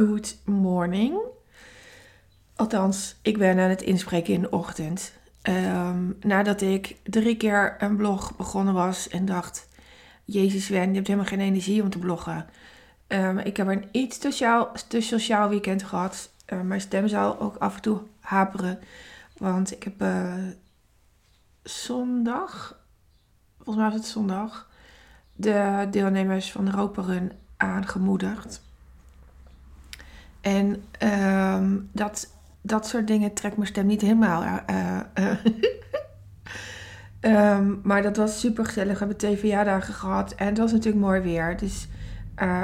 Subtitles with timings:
[0.00, 1.18] Good morning.
[2.56, 5.12] Althans, ik ben aan het inspreken in de ochtend.
[5.42, 9.68] Ehm, nadat ik drie keer een blog begonnen was en dacht:
[10.24, 12.46] Jezus, Wen, je hebt helemaal geen energie om te bloggen.
[13.06, 16.30] Ehm, ik heb een iets te sociaal, te sociaal weekend gehad.
[16.52, 18.78] Uh, mijn stem zal ook af en toe haperen.
[19.36, 20.34] Want ik heb uh,
[21.62, 22.80] zondag,
[23.56, 24.70] volgens mij was het zondag,
[25.32, 28.68] de deelnemers van de Europa Run aangemoedigd.
[30.40, 34.62] En ehm, dat, dat soort dingen trekt mijn stem niet helemaal.
[34.70, 35.00] Uh,
[37.20, 38.92] um, maar dat was super gezellig.
[38.92, 40.32] We hebben twee verjaardagen gehad.
[40.34, 41.56] En het was natuurlijk mooi weer.
[41.56, 41.88] Dus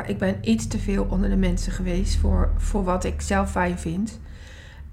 [0.06, 3.78] ik ben iets te veel onder de mensen geweest voor, voor wat ik zelf fijn
[3.78, 4.20] vind.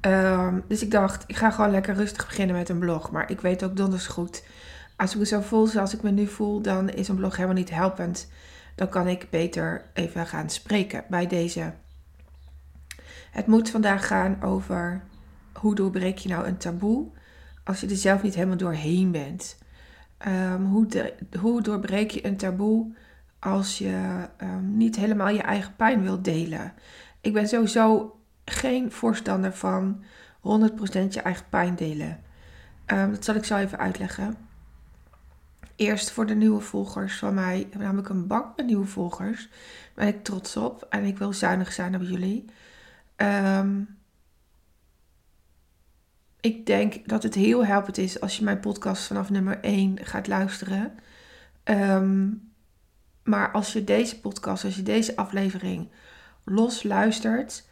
[0.08, 3.12] Um, dus ik dacht, ik ga gewoon lekker rustig beginnen met een blog.
[3.12, 4.44] Maar ik weet ook donders goed.
[4.96, 7.58] Als ik me zo voel zoals ik me nu voel, dan is een blog helemaal
[7.58, 8.28] niet helpend.
[8.76, 11.74] Dan kan ik beter even gaan spreken bij deze
[13.34, 15.04] het moet vandaag gaan over
[15.54, 17.08] hoe doorbreek je nou een taboe
[17.64, 19.58] als je er zelf niet helemaal doorheen bent.
[20.28, 22.96] Um, hoe, hoe doorbreek je een taboe
[23.40, 26.74] als je um, niet helemaal je eigen pijn wilt delen?
[27.22, 30.04] Ik ben sowieso geen voorstander van
[30.38, 30.42] 100%
[31.10, 32.20] je eigen pijn delen.
[32.88, 34.38] Um, dat zal ik zo even uitleggen.
[35.76, 39.48] Eerst voor de nieuwe volgers van mij, namelijk een bak met nieuwe volgers.
[39.48, 42.46] Daar ben ik trots op en ik wil zuinig zijn op jullie.
[43.24, 43.98] Um,
[46.40, 50.28] ik denk dat het heel helpend is als je mijn podcast vanaf nummer 1 gaat
[50.28, 51.00] luisteren.
[51.64, 52.52] Um,
[53.24, 55.90] maar als je deze podcast, als je deze aflevering
[56.44, 57.68] los luistert.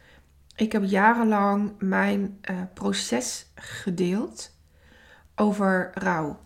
[0.56, 4.50] Ik heb jarenlang mijn uh, proces gedeeld
[5.34, 6.40] over rouw.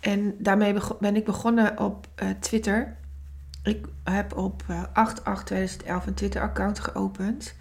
[0.00, 2.96] En daarmee ben ik begonnen op uh, Twitter.
[3.62, 7.54] Ik heb op uh, 8-8-2011 een Twitter-account geopend.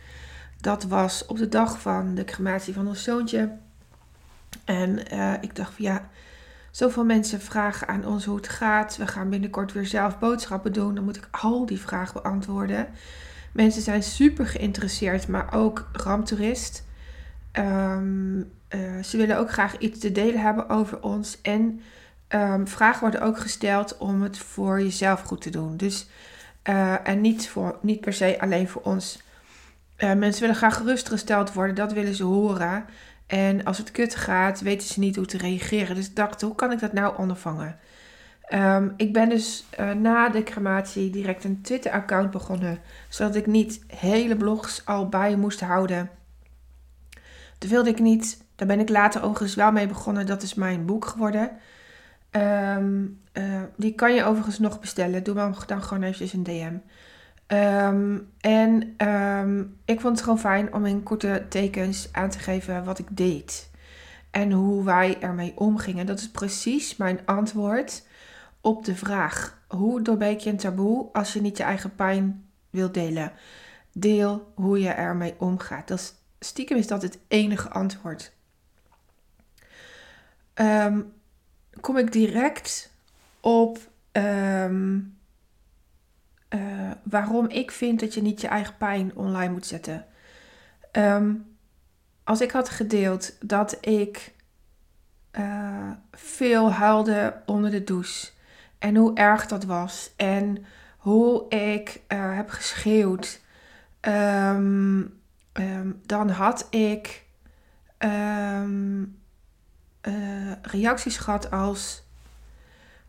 [0.62, 3.58] Dat was op de dag van de crematie van ons zoontje.
[4.66, 6.10] En uh, ik dacht van ja,
[6.72, 8.98] zoveel mensen vragen aan ons hoe het gaat.
[8.98, 10.96] We gaan binnenkort weer zelf boodschappen doen.
[10.96, 12.88] Dan moet ik al die vragen beantwoorden.
[13.54, 16.88] Mensen zijn super geïnteresseerd, maar ook ramptoerist.
[17.54, 21.42] Um, uh, ze willen ook graag iets te delen hebben over ons.
[21.42, 21.82] En
[22.30, 25.78] um, vragen worden ook gesteld om het voor jezelf goed te doen.
[25.78, 26.08] Dus,
[26.70, 29.22] uh, en niet, voor, niet per se alleen voor ons.
[30.00, 32.86] Uh, mensen willen graag gerustgesteld worden, dat willen ze horen.
[33.28, 35.96] En als het kut gaat, weten ze niet hoe te reageren.
[35.96, 37.80] Dus ik dacht, hoe kan ik dat nou ondervangen?
[38.54, 43.84] Um, ik ben dus uh, na de crematie direct een Twitter-account begonnen, zodat ik niet
[43.88, 46.10] hele blogs al bij moest houden.
[47.58, 48.44] Dat wilde ik niet.
[48.56, 50.26] Daar ben ik later overigens wel mee begonnen.
[50.26, 51.52] Dat is mijn boek geworden.
[52.32, 55.24] Um, uh, die kan je overigens nog bestellen.
[55.24, 56.78] Doe me dan gewoon eventjes een DM.
[57.52, 62.84] Um, en um, ik vond het gewoon fijn om in korte tekens aan te geven
[62.84, 63.70] wat ik deed.
[64.32, 66.06] En hoe wij ermee omgingen.
[66.06, 68.06] Dat is precies mijn antwoord
[68.62, 72.94] op de vraag: hoe doorbreek je een taboe als je niet je eigen pijn wilt
[72.94, 73.32] delen?
[73.94, 75.88] Deel hoe je ermee omgaat.
[75.88, 78.34] Dat is, stiekem is dat het enige antwoord.
[80.56, 81.14] Um,
[81.82, 82.92] kom ik direct
[83.40, 83.78] op.
[86.50, 90.06] uh, waarom ik vind dat je niet je eigen pijn online moet zetten.
[90.92, 91.58] Um,
[92.24, 94.34] als ik had gedeeld dat ik
[95.32, 98.30] uh, veel huilde onder de douche
[98.80, 100.66] en hoe erg dat was en
[100.98, 103.42] hoe ik uh, heb geschreeuwd,
[104.02, 105.20] um,
[105.54, 107.24] um, dan had ik
[110.62, 112.04] reacties gehad als: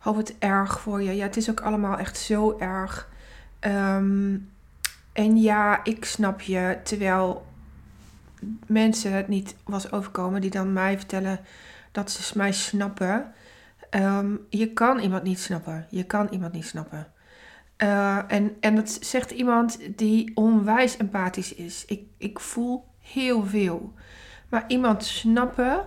[0.03, 1.15] Oh, het erg voor je.
[1.15, 3.09] Ja, het is ook allemaal echt zo erg.
[3.65, 4.49] Um,
[5.13, 7.45] en ja, ik snap je, terwijl
[8.65, 11.39] mensen het niet was overkomen die dan mij vertellen
[11.91, 13.33] dat ze mij snappen.
[13.89, 15.85] Um, je kan iemand niet snappen.
[15.89, 17.07] Je kan iemand niet snappen.
[17.77, 21.85] Uh, en, en dat zegt iemand die onwijs empathisch is.
[21.85, 23.93] Ik, ik voel heel veel.
[24.49, 25.85] Maar iemand snappen,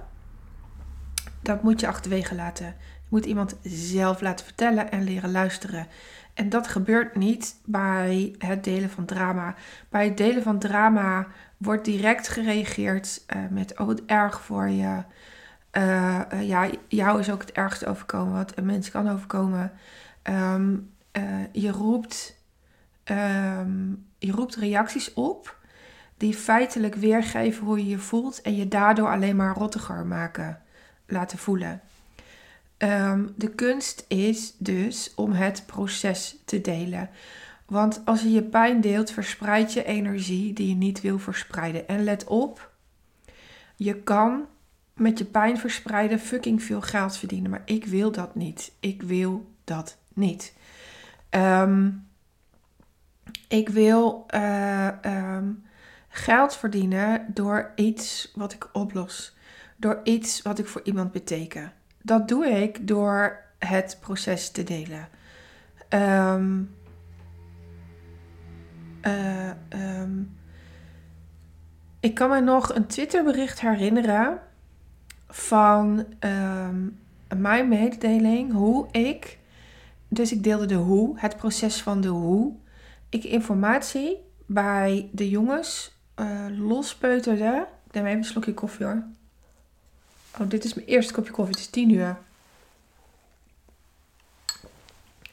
[1.42, 2.66] dat moet je achterwege laten.
[2.66, 5.86] Je moet iemand zelf laten vertellen en leren luisteren.
[6.34, 9.54] En dat gebeurt niet bij het delen van drama.
[9.88, 11.26] Bij het delen van drama
[11.56, 15.02] wordt direct gereageerd uh, met: Oh, wat erg voor je.
[15.72, 19.72] Uh, uh, ja, jou is ook het ergste overkomen wat een mens kan overkomen.
[20.22, 20.92] Um,
[21.52, 22.40] je, roept,
[23.04, 25.58] um, je roept reacties op
[26.16, 30.60] die feitelijk weergeven hoe je je voelt en je daardoor alleen maar rottiger maken,
[31.06, 31.80] laten voelen.
[32.84, 37.10] Um, de kunst is dus om het proces te delen.
[37.66, 41.88] Want als je je pijn deelt, verspreid je energie die je niet wil verspreiden.
[41.88, 42.72] En let op,
[43.76, 44.46] je kan
[44.94, 47.50] met je pijn verspreiden fucking veel geld verdienen.
[47.50, 48.72] Maar ik wil dat niet.
[48.80, 50.54] Ik wil dat niet.
[51.28, 51.90] Ehm,
[53.48, 55.64] ik wil uh, um,
[56.08, 59.36] geld verdienen door iets wat ik oplos.
[59.76, 61.72] Door iets wat ik voor iemand beteken.
[62.06, 65.08] Dat doe ik door het proces te delen.
[65.88, 66.74] Um,
[69.02, 69.50] uh,
[70.00, 70.36] um,
[72.00, 74.38] ik kan me nog een Twitterbericht herinneren
[75.28, 76.98] van um,
[77.36, 79.38] mijn mededeling hoe ik,
[80.08, 82.52] dus ik deelde de hoe, het proces van de hoe,
[83.08, 87.66] ik informatie bij de jongens uh, lospeuterde.
[87.86, 89.04] Ik neem even een slokje koffie hoor.
[90.40, 91.54] Oh, dit is mijn eerste kopje koffie.
[91.54, 92.16] Het is tien uur.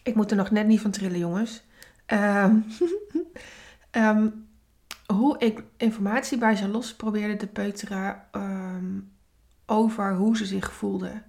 [0.04, 1.64] Ik moet er nog net niet van trillen, jongens.
[2.08, 2.66] Um,
[3.92, 4.48] um,
[5.16, 9.12] hoe ik informatie bij ze los probeerde te peuteren um,
[9.66, 11.24] over hoe ze zich voelden.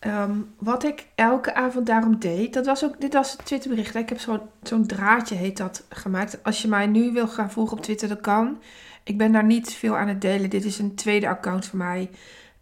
[0.00, 3.94] Um, wat ik elke avond daarom deed, dat was ook, dit was het Twitterbericht.
[3.94, 6.44] Ik heb zo'n zo'n draadje, heet dat, gemaakt.
[6.44, 8.62] Als je mij nu wil gaan volgen op Twitter, dat kan.
[9.04, 10.50] Ik ben daar niet veel aan het delen.
[10.50, 12.10] Dit is een tweede account van mij.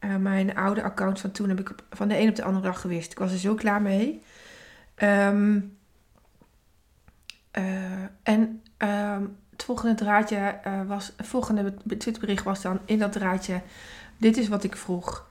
[0.05, 2.81] Uh, mijn oude account van toen heb ik van de een op de andere dag
[2.81, 3.13] gewist.
[3.13, 4.23] Ik was er zo klaar mee.
[4.97, 5.77] Um,
[7.53, 13.13] uh, en um, het volgende draadje uh, was, het volgende Twitterbericht was dan in dat
[13.13, 13.63] draadje.
[14.17, 15.29] Dit is wat ik vroeg.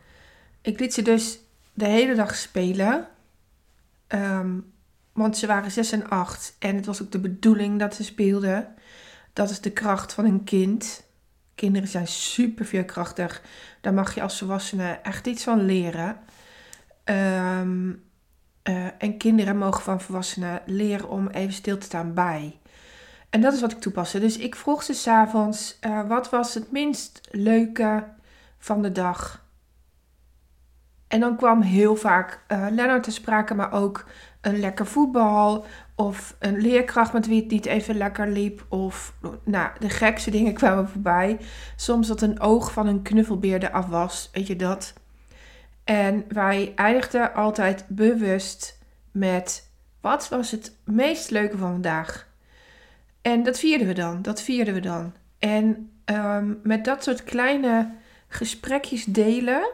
[0.62, 1.40] Ik liet ze dus
[1.74, 3.08] de hele dag spelen.
[4.08, 4.74] Um,
[5.14, 6.56] want ze waren 6 en 8.
[6.60, 8.76] En het was ook de bedoeling dat ze speelden.
[9.34, 11.04] Dat is de kracht van een kind.
[11.56, 13.42] Kinderen zijn super veerkrachtig.
[13.82, 16.18] Daar mag je als volwassene echt iets van leren.
[17.06, 18.04] Um,
[18.64, 22.60] uh, en kinderen mogen van volwassenen leren om even stil te staan bij.
[23.30, 24.20] En dat is wat ik toepaste.
[24.20, 28.08] Dus ik vroeg ze s'avonds, uh, wat was het minst leuke
[28.58, 29.46] van de dag?
[31.08, 34.06] En dan kwam heel vaak uh, Lennart te sprake, maar ook
[34.44, 35.66] een lekker voetbal.
[35.96, 38.66] Of een leerkracht met wie het niet even lekker liep.
[38.70, 39.14] Of
[39.44, 41.40] nou, de gekste dingen kwamen voorbij.
[41.76, 44.30] Soms dat een oog van een knuffelbeer eraf was.
[44.34, 44.94] Weet je dat?
[45.84, 48.80] En wij eindigden altijd bewust
[49.12, 49.70] met:
[50.02, 52.28] wat was het meest leuke van vandaag?
[53.22, 54.22] En dat vierden we dan.
[54.22, 55.14] Dat vierden we dan.
[55.40, 57.92] En um, met dat soort kleine
[58.28, 59.70] gesprekjes delen.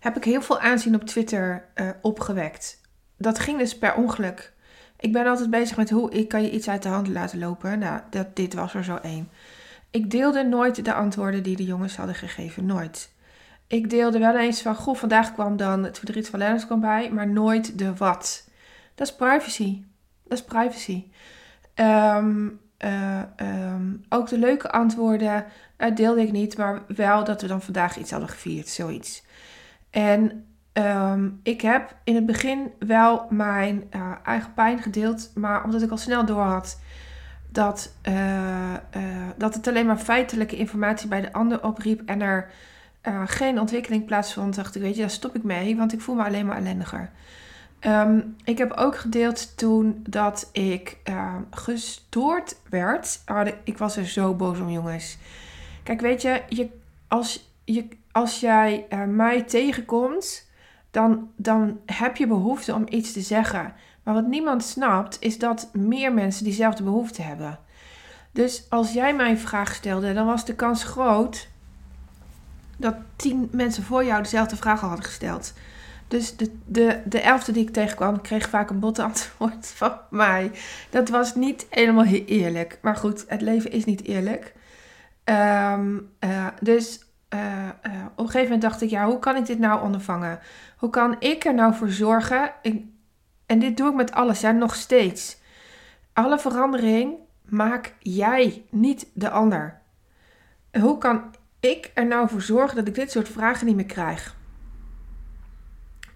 [0.00, 2.80] Heb ik heel veel aanzien op Twitter uh, opgewekt.
[3.16, 4.52] Dat ging dus per ongeluk.
[4.98, 7.78] Ik ben altijd bezig met hoe ik kan je iets uit de hand laten lopen.
[7.78, 9.28] Nou, dat, dit was er zo één.
[9.90, 12.66] Ik deelde nooit de antwoorden die de jongens hadden gegeven.
[12.66, 13.10] Nooit.
[13.66, 17.10] Ik deelde wel eens van, goh, vandaag kwam dan het verdriet van Lennart kwam bij,
[17.10, 18.48] maar nooit de wat.
[18.94, 19.82] Dat is privacy.
[20.24, 21.04] Dat is privacy.
[21.74, 25.44] Um, uh, um, ook de leuke antwoorden
[25.78, 29.22] uh, deelde ik niet, maar wel dat we dan vandaag iets hadden gevierd, zoiets.
[29.90, 35.82] En um, ik heb in het begin wel mijn uh, eigen pijn gedeeld, maar omdat
[35.82, 36.80] ik al snel door had
[37.52, 37.94] dat,
[39.36, 42.50] dat het alleen maar feitelijke informatie bij de ander opriep en er
[43.24, 46.24] geen ontwikkeling plaatsvond, dacht ik, weet je, daar stop ik mee, want ik voel me
[46.24, 47.10] alleen maar ellendiger.
[47.80, 50.96] Um, ik heb ook gedeeld toen dat ik
[51.50, 53.22] gestoord werd.
[53.26, 55.18] Oh, ik was er zo boos om, jongens.
[55.82, 56.68] Kijk, weet je, je
[57.08, 60.50] als, je, als jij uh, mij tegenkomt,
[60.90, 63.74] dan, dan heb je behoefte om iets te zeggen.
[64.02, 67.58] Maar wat niemand snapt, is dat meer mensen diezelfde behoefte hebben.
[68.32, 71.48] Dus als jij mij een vraag stelde, dan was de kans groot
[72.76, 75.52] dat tien mensen voor jou dezelfde vraag al hadden gesteld.
[76.08, 80.50] Dus de, de, de elfde die ik tegenkwam, kreeg vaak een botte antwoord van mij.
[80.90, 82.78] Dat was niet helemaal eerlijk.
[82.82, 84.54] Maar goed, het leven is niet eerlijk.
[85.24, 89.46] Um, uh, dus uh, uh, op een gegeven moment dacht ik, ja, hoe kan ik
[89.46, 90.38] dit nou ondervangen?
[90.76, 92.52] Hoe kan ik er nou voor zorgen?
[93.46, 95.38] En dit doe ik met alles, ja, nog steeds.
[96.12, 99.80] Alle verandering maak jij, niet de ander.
[100.80, 104.36] Hoe kan ik er nou voor zorgen dat ik dit soort vragen niet meer krijg?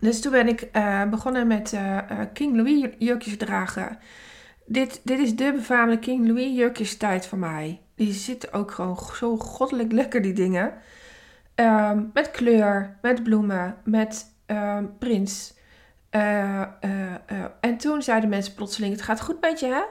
[0.01, 1.79] Dus toen ben ik uh, begonnen met
[2.33, 3.99] King Louis jurkjes dragen.
[4.67, 7.81] Dit, dit is de befaamde King Louis jurkjes tijd voor mij.
[7.95, 10.73] Die zitten ook gewoon zo goddelijk lekker, die dingen.
[11.55, 15.55] Um, met kleur, met bloemen, met um, prins.
[16.11, 16.61] Uh,
[17.61, 19.83] en toen zeiden mensen plotseling, het gaat goed met je, hè?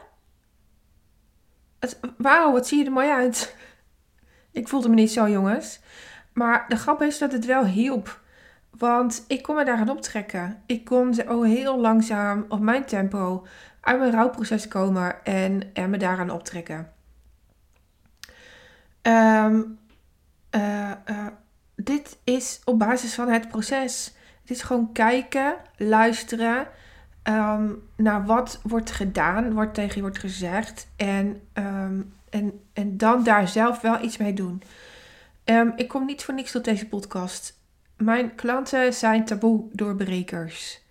[2.17, 3.55] Wauw, wat zie je er mooi uit.
[4.51, 5.79] Ik voelde me niet zo, jongens.
[6.33, 8.21] Maar de grap is dat het wel hielp
[8.77, 10.63] Want ik kon me daaraan optrekken.
[10.65, 13.45] Ik kon zo heel langzaam op mijn tempo
[13.81, 16.91] uit mijn rouwproces komen en, me daaraan optrekken.
[19.01, 19.61] Ehm,
[20.49, 21.27] eh, eh,
[21.75, 24.13] dit is op basis van het proces.
[24.41, 26.67] Het is gewoon kijken, luisteren
[27.23, 30.87] ehm, naar wat wordt gedaan, wat tegen je wordt gezegd.
[30.95, 34.61] En, ehm, en, en dan daar zelf wel iets mee doen.
[35.75, 37.59] ik kom niet voor niks tot deze podcast.
[37.97, 40.81] Mijn klanten zijn taboe doorbrekers.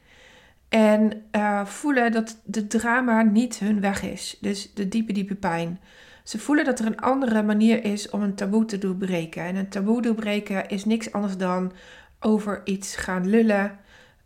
[0.73, 4.39] En uh, voelen dat de drama niet hun weg is.
[4.41, 5.81] Dus de diepe, diepe pijn.
[6.23, 9.43] Ze voelen dat er een andere manier is om een taboe te doorbreken.
[9.43, 11.73] En een taboe doorbreken is niks anders dan
[12.21, 13.79] over iets gaan lullen.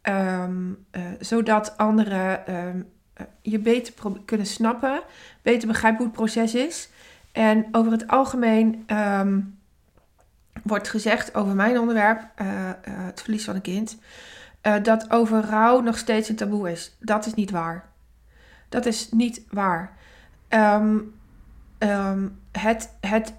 [0.03, 5.00] Ehm, eh, zodat anderen ehm, eh, je beter kunnen snappen.
[5.43, 6.88] Beter begrijpen hoe het proces is.
[7.33, 9.41] En over het algemeen ehm,
[10.62, 12.21] wordt gezegd over mijn onderwerp,
[12.91, 13.99] het verlies van een kind
[14.83, 16.97] dat over rouw nog steeds een taboe is.
[17.00, 17.88] Dat is niet waar.
[18.69, 19.97] Dat is niet waar.
[20.49, 21.15] Um,
[21.78, 23.35] um, het, het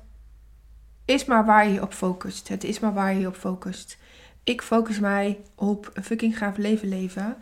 [1.06, 2.48] is maar waar je op focust.
[2.48, 3.98] Het is maar waar je op focust.
[4.44, 7.38] Ik focus mij op een fucking gaaf leven leven.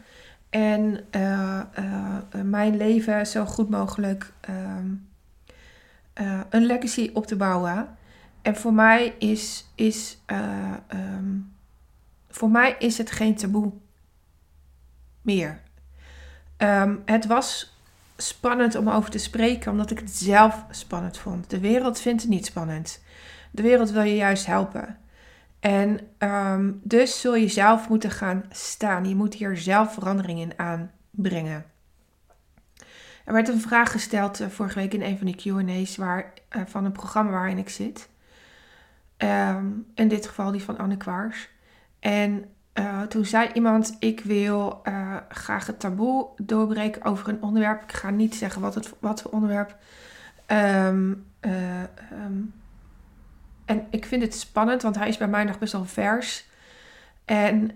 [0.50, 5.08] En uh, uh, mijn leven zo goed mogelijk um,
[6.50, 7.98] een legacy op te bouwen.
[8.42, 10.18] En voor mij is, is
[10.94, 11.54] um,
[12.30, 13.72] voor mij is het geen taboe
[15.22, 15.62] meer.
[17.06, 17.75] Het was
[18.18, 21.50] spannend om over te spreken, omdat ik het zelf spannend vond.
[21.50, 23.04] De wereld vindt het niet spannend.
[23.52, 24.98] De wereld wil je juist helpen.
[25.60, 29.10] En um, dus zul je zelf moeten gaan staan.
[29.10, 31.66] Je moet hier zelf verandering in aanbrengen.
[33.26, 36.20] Er werd een vraag gesteld uh, vorige week in een van die QA's uh,
[36.66, 38.10] van een programma waarin ik zit.
[39.18, 41.50] Um, in dit geval die van Anne Kwaars.
[42.00, 47.84] En uh, toen zei iemand: Ik wil uh, graag het taboe doorbreken over een onderwerp.
[47.84, 49.76] Ik ga niet zeggen wat, het, wat voor onderwerp.
[50.48, 52.54] Um, uh, um,
[53.66, 56.46] en ik vind het spannend, want hij is bij mij nog best wel vers.
[57.26, 57.72] En,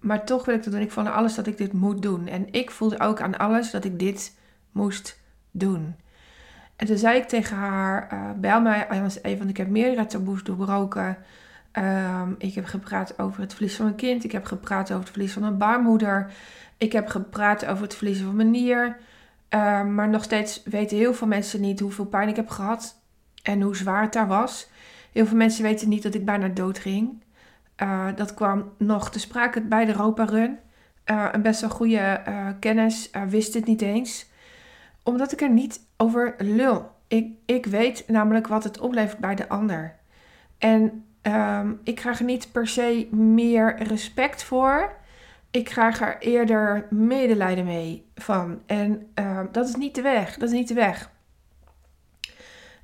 [0.00, 0.82] maar toch wil ik dat doen.
[0.82, 2.26] Ik vond alles dat ik dit moet doen.
[2.26, 4.36] En ik voelde ook aan alles dat ik dit
[4.72, 5.20] moest
[5.50, 5.96] doen.
[6.76, 11.16] En toen zei ik tegen haar: Bel mij even, want ik heb meerdere taboes doorbroken.
[11.72, 14.24] Um, ik heb gepraat over het verlies van een kind.
[14.24, 16.32] Ik heb gepraat over het verlies van een baarmoeder.
[16.78, 18.96] Ik heb gepraat over het verliezen van mijn nier.
[19.48, 23.00] Um, maar nog steeds weten heel veel mensen niet hoeveel pijn ik heb gehad
[23.42, 24.68] en hoe zwaar het daar was.
[25.12, 27.22] Heel veel mensen weten niet dat ik bijna dood ging.
[27.82, 30.58] Uh, dat kwam nog te sprake bij de Europa Run.
[31.06, 34.26] Uh, een best wel goede uh, kennis wist het niet eens.
[35.02, 36.90] Omdat ik er niet over lul.
[37.08, 39.96] Ik, ik weet namelijk wat het oplevert bij de ander.
[40.58, 44.92] En Um, ik krijg er niet per se meer respect voor.
[45.50, 48.62] Ik krijg er eerder medelijden mee van.
[48.66, 50.34] En um, dat is niet de weg.
[50.36, 51.10] Dat is niet de weg.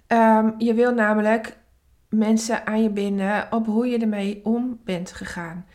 [0.08, 1.56] Um, je wil namelijk
[2.08, 5.66] mensen aan je binden op hoe je ermee om bent gegaan.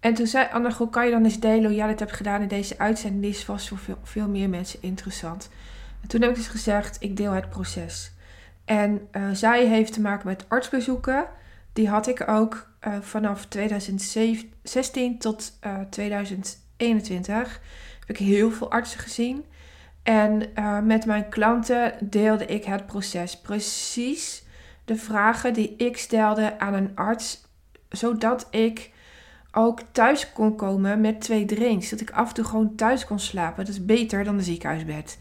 [0.00, 2.42] En toen zei Anne, hoe kan je dan eens delen hoe jij dit hebt gedaan
[2.42, 3.22] in deze uitzending?
[3.22, 5.50] Die is vast voor veel, veel meer mensen interessant.
[6.02, 8.12] En toen heb ik dus gezegd, ik deel het proces.
[8.64, 11.26] En uh, zij heeft te maken met artsbezoeken
[11.76, 17.60] die had ik ook uh, vanaf 2016 tot uh, eh, 2021.
[17.98, 19.44] Heb ik heel veel artsen gezien.
[20.02, 23.40] En uh, met mijn klanten deelde ik het proces.
[23.40, 24.44] Precies
[24.84, 27.44] de vragen die ik stelde aan een arts.
[27.88, 28.90] Zodat ik
[29.52, 31.90] ook thuis kon komen met twee drinks.
[31.90, 33.64] Dat ik af en toe gewoon thuis kon slapen.
[33.64, 35.18] Dat is beter dan de ziekenhuisbed.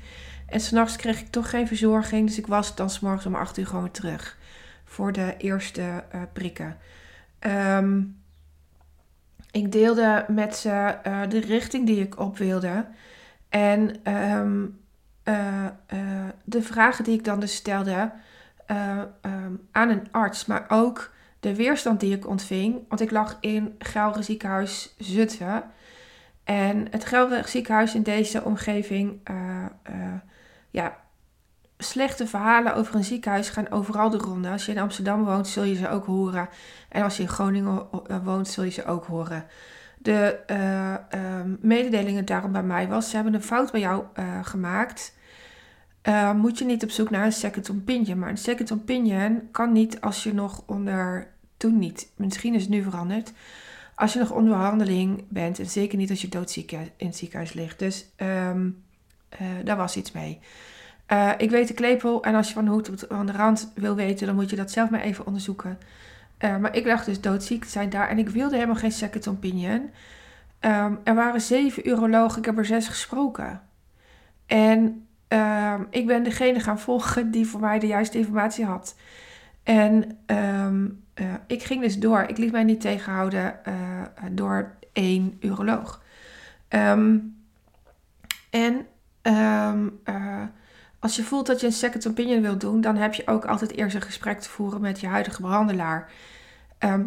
[0.48, 2.28] En s'nachts kreeg ik toch geen verzorging.
[2.28, 4.38] Dus ik was dan s'morgens om 8 uur gewoon terug
[4.96, 6.78] voor de eerste uh, prikken.
[7.40, 8.22] Um,
[9.52, 12.86] ik deelde met ze uh, de richting die ik op wilde.
[13.50, 14.80] En um,
[15.24, 15.66] uh,
[16.44, 18.12] de vragen die ik dan dus stelde
[19.22, 22.80] um, aan een arts, maar ook de weerstand die ik ontving.
[22.90, 25.64] Want ik lag in Gelre ziekenhuis Zutphen.
[26.44, 29.20] En het Gelre ziekenhuis in deze omgeving
[30.70, 30.98] ja,
[31.78, 34.50] slechte verhalen over een ziekenhuis gaan overal de ronde.
[34.50, 36.50] Als je in Amsterdam woont, zul je ze ook horen.
[36.90, 39.46] En als je in Groningen eh, woont, zul je ze ook horen.
[39.98, 40.96] De uh,
[41.60, 45.14] mededelingen daarom bij mij was: ze hebben een fout bij jou uh, gemaakt.
[46.36, 48.20] moet je niet op zoek naar een second opinion.
[48.20, 51.34] Maar een second opinion kan niet als je nog onder.
[51.58, 52.12] Toen niet.
[52.16, 53.34] Misschien is het nu veranderd.
[53.96, 55.60] Als je nog onder behandeling bent.
[55.60, 57.80] En zeker niet als je doodziek in het ziekenhuis ligt.
[57.80, 58.84] Dus um,
[59.64, 60.40] daar was iets mee.
[61.12, 63.96] Uh, ik weet de klepel en als je van de hoed van de rand wil
[63.96, 65.78] weten, dan moet je dat zelf maar even onderzoeken.
[66.40, 69.28] Uh, maar ik lag dus doodziek te zijn daar en ik wilde helemaal geen second
[69.28, 69.90] opinion.
[70.60, 73.62] Um, er waren zeven urologen, ik heb er zes gesproken.
[74.46, 78.96] En um, ik ben degene gaan volgen die voor mij de juiste informatie had.
[79.64, 82.22] En um, uh, ik ging dus door.
[82.22, 83.60] Ik liet mij niet tegenhouden
[84.32, 86.04] door één uroloog.
[88.50, 88.88] En
[91.06, 93.72] als je voelt dat je een second opinion wilt doen, dan heb je ook altijd
[93.72, 96.12] eerst een gesprek te voeren met je huidige behandelaar.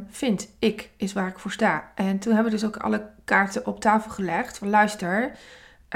[0.08, 1.92] vind ik, is waar ik voor sta.
[1.94, 4.58] En toen hebben we dus ook alle kaarten op tafel gelegd.
[4.58, 5.32] Van luister,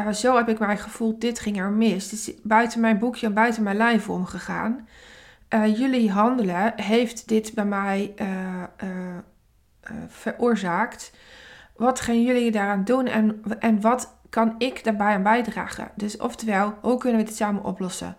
[0.01, 2.05] uh, zo heb ik mij gevoeld, dit ging er mis.
[2.05, 4.89] Het is buiten mijn boekje en buiten mijn lijf omgegaan.
[5.49, 8.29] Uh, jullie handelen heeft dit bij mij uh,
[10.09, 11.13] veroorzaakt.
[11.77, 15.91] Wat gaan jullie daaraan doen en, en wat kan ik daarbij aan bijdragen?
[15.95, 18.17] Dus oftewel, hoe kunnen we dit samen oplossen?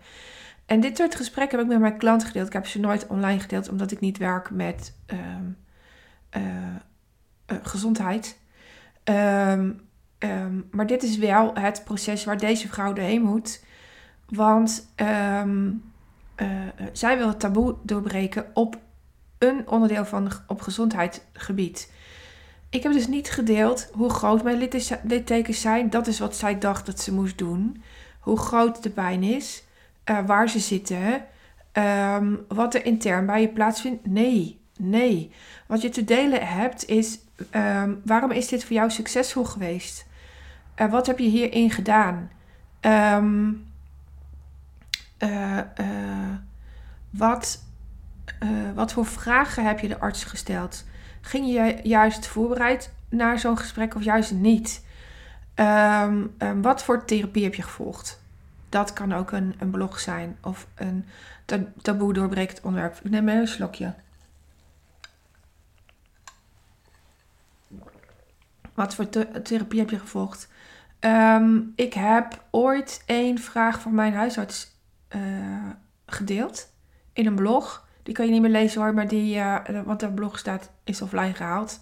[0.66, 2.48] En dit soort gesprekken heb ik met mijn klant gedeeld.
[2.48, 5.52] Ik heb ze nooit online gedeeld, omdat ik niet werk met ehm,
[7.62, 8.40] gezondheid.
[9.04, 9.82] Um,
[10.24, 13.64] Um, maar dit is wel het proces waar deze vrouw doorheen moet.
[14.28, 15.42] Want uh,
[16.92, 18.78] zij wil het taboe doorbreken op
[19.38, 21.92] een onderdeel van op gezondheidsgebied.
[22.74, 24.70] Ik heb dus niet gedeeld hoe groot mijn
[25.04, 25.90] littekens zijn.
[25.90, 27.84] Dat is wat zij dacht dat ze moest doen.
[28.20, 29.64] Hoe groot de pijn is.
[30.10, 31.26] Uh, waar ze zitten.
[31.74, 34.06] Um, wat er intern bij je plaatsvindt.
[34.06, 35.32] Nee, nee.
[35.68, 37.20] Wat je te delen hebt is...
[37.52, 40.06] Um, waarom is dit voor jou succesvol geweest?
[40.76, 42.30] Uh, wat heb je hierin gedaan?
[42.82, 43.18] Uh,
[45.20, 45.60] uh,
[47.10, 47.64] wat,
[48.76, 50.84] wat voor vragen heb je de arts gesteld?
[51.26, 54.86] Ging je juist voorbereid naar zo'n gesprek of juist niet?
[55.56, 58.22] Um, um, wat voor therapie heb je gevolgd?
[58.70, 61.06] Dat kan ook een, een blog zijn of een
[61.82, 63.00] taboe doorbrekend onderwerp.
[63.04, 63.94] Ik neem een slokje.
[68.74, 69.10] Wat voor
[69.44, 70.48] therapie heb je gevolgd?
[71.00, 74.72] Um, ik heb ooit één vraag van mijn huisarts
[75.16, 75.22] uh,
[76.06, 76.72] gedeeld
[77.14, 77.88] in een blog.
[78.04, 81.02] Die kan je niet meer lezen hoor, maar die, uh, wat er blog staat, is
[81.02, 81.80] offline gehaald.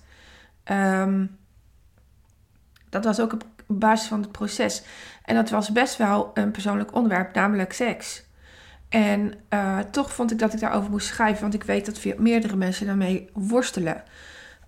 [0.72, 1.38] Um,
[2.90, 4.84] dat was ook op basis van het proces.
[5.26, 8.24] En dat was best wel een persoonlijk onderwerp, namelijk seks.
[8.90, 12.16] En uh, toch vond ik dat ik daarover moest schrijven, want ik weet dat veel,
[12.18, 14.04] meerdere mensen daarmee worstelen.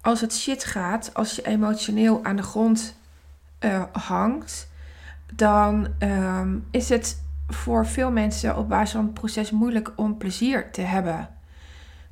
[0.02, 2.98] Als het shit gaat, als je emotioneel aan de grond
[3.60, 4.70] uh, hangt,
[5.34, 10.72] dan um, is het voor veel mensen op basis van het proces moeilijk om plezier
[10.72, 11.30] te hebben.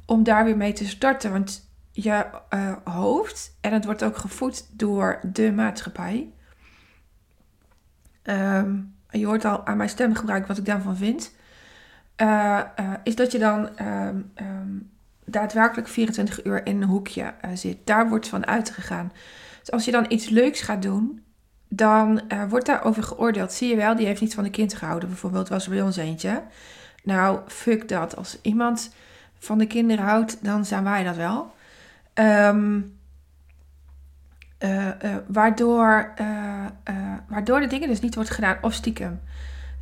[0.06, 1.32] Om daar weer mee te starten.
[1.32, 6.30] Want je uh, hoofd, en het wordt ook gevoed door de maatschappij.
[8.24, 11.36] Um, je hoort al aan mijn stemgebruik wat ik daarvan vind.
[12.18, 12.62] Uh,
[13.04, 14.32] is dat je dan um,
[15.26, 17.78] daadwerkelijk 24 uur in een hoekje zit.
[17.84, 19.12] Daar wordt van uitgegaan.
[19.60, 21.24] Dus als je dan iets leuks gaat doen,
[21.68, 23.54] dan wordt daarover geoordeeld.
[23.54, 25.10] Zie je wel, die heeft niet van de kind gehouden.
[25.10, 26.44] Bijvoorbeeld was er bij ons eentje.
[27.04, 28.16] Nou, fuck dat.
[28.16, 28.94] Als iemand
[29.42, 31.54] van de kinderen houdt, dan zijn wij dat wel.
[32.14, 33.00] Um,
[34.60, 36.14] uh, uh, waardoor,
[37.28, 39.22] waardoor de dingen dus niet wordt gedaan of stiekem.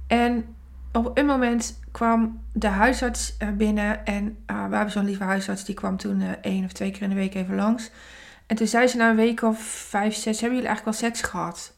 [0.07, 0.55] En
[0.91, 4.05] op een moment kwam de huisarts binnen.
[4.05, 7.15] En we hebben zo'n lieve huisarts, die kwam toen één of twee keer in de
[7.15, 7.91] week even langs.
[8.45, 11.21] En toen zei ze na een week of vijf, zes, hebben jullie eigenlijk wel seks
[11.21, 11.77] gehad?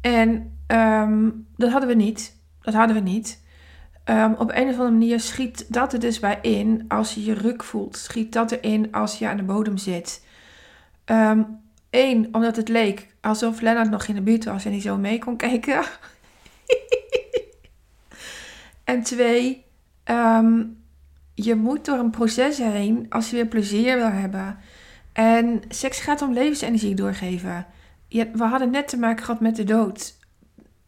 [0.00, 2.36] En um, dat hadden we niet.
[2.60, 3.42] Dat hadden we niet.
[4.10, 7.34] Um, op een of andere manier schiet dat er dus bij in als je je
[7.34, 7.96] ruk voelt.
[7.96, 10.24] Schiet dat erin als je aan de bodem zit.
[11.04, 11.56] Eén,
[11.90, 15.18] um, omdat het leek alsof Lennart nog in de buurt was en hij zo mee
[15.18, 15.82] kon kijken.
[18.84, 19.64] en twee,
[21.34, 24.58] je moet door een proces heen als je weer plezier wil hebben.
[25.12, 27.66] En seks gaat om levensenergie doorgeven
[28.08, 30.16] ja, we hadden net te maken gehad met de dood.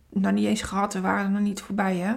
[0.09, 2.15] Nou, niet eens gehad, we waren er nog niet voorbij, hè.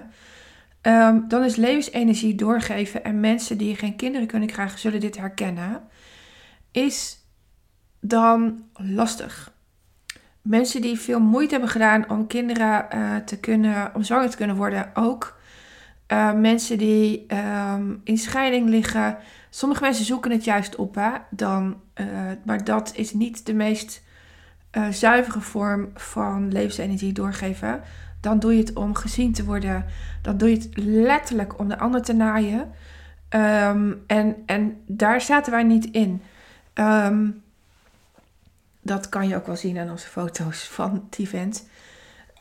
[0.86, 5.82] Um, dan is levensenergie doorgeven en mensen die geen kinderen kunnen krijgen, zullen dit herkennen.
[6.70, 7.18] Is
[8.00, 9.52] dan lastig.
[10.42, 14.56] Mensen die veel moeite hebben gedaan om kinderen uh, te kunnen, om zwanger te kunnen
[14.56, 15.38] worden, ook.
[16.08, 17.26] Uh, mensen die
[17.72, 19.16] um, in scheiding liggen.
[19.50, 21.10] Sommige mensen zoeken het juist op, hè.
[21.30, 22.06] Dan, uh,
[22.44, 24.02] maar dat is niet de meest
[24.90, 27.82] zuivere vorm van levensenergie doorgeven,
[28.24, 29.84] dan doe je het om gezien te worden.
[30.22, 32.72] Dan doe je het letterlijk om de ander te naaien.
[33.30, 36.22] Um, en, en daar zaten wij niet in.
[36.74, 37.42] Um,
[38.82, 41.68] dat kan je ook wel zien aan onze foto's van het event.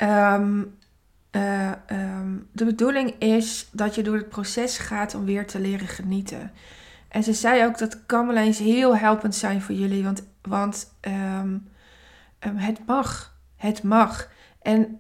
[0.02, 0.78] Um,
[1.32, 1.72] uh,
[2.52, 6.52] de bedoeling is dat je door het proces gaat om weer te leren genieten.
[7.08, 10.04] En ze zei ook dat kan wel eens heel helpend zijn voor jullie.
[10.04, 11.58] Want, want ehm,
[12.40, 13.38] ehm, het mag.
[13.56, 14.32] Het mag.
[14.62, 15.00] En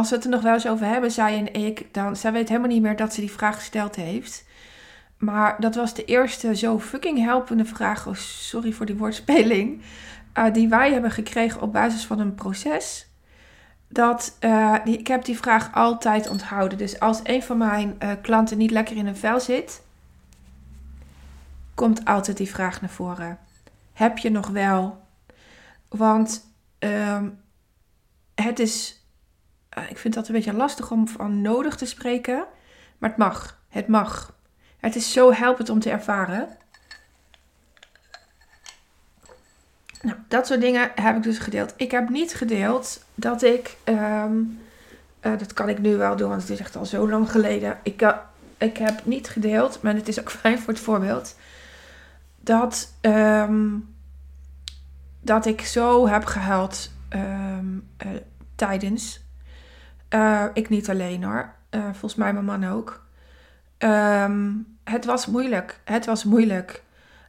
[0.00, 2.48] als we het er nog wel eens over hebben, zij en ik, dan zij weet
[2.48, 4.44] helemaal niet meer dat ze die vraag gesteld heeft.
[5.18, 8.06] Maar dat was de eerste zo fucking helpende vraag.
[8.06, 9.82] Oh, sorry voor die woordspeling.
[10.38, 13.08] Uh, die wij hebben gekregen op basis van een proces.
[13.88, 14.38] Dat,
[14.84, 16.78] die, ik heb die vraag altijd onthouden.
[16.78, 19.82] Dus als een van mijn uh, klanten niet lekker in een vel zit,
[21.74, 23.38] komt altijd die vraag naar voren.
[23.92, 25.06] Heb je nog wel?
[25.88, 27.40] Want um,
[28.34, 28.99] het is,
[29.88, 32.44] ik vind dat een beetje lastig om van nodig te spreken,
[32.98, 33.58] maar het mag.
[33.68, 34.34] Het mag.
[34.78, 36.48] Het is zo helpend om te ervaren.
[40.02, 41.74] Nou, dat soort dingen heb ik dus gedeeld.
[41.76, 44.60] Ik heb niet gedeeld dat ik, um,
[45.22, 47.78] uh, dat kan ik nu wel doen, want het is echt al zo lang geleden.
[47.82, 48.14] Ik,
[48.58, 51.36] ik heb niet gedeeld, maar het is ook fijn voor het voorbeeld,
[52.40, 53.94] dat, um,
[55.20, 58.10] dat ik zo heb gehuild um, uh,
[58.54, 59.20] tijdens.
[60.52, 63.08] Ik niet alleen hoor, volgens mij mijn man ook.
[63.78, 65.80] Um, het was moeilijk.
[65.84, 66.82] Het was moeilijk.